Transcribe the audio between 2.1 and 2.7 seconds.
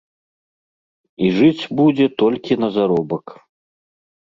толькі